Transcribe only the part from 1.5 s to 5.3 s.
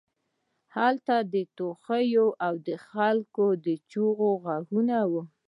ټوخي او د خلکو د چیغو غږونه وو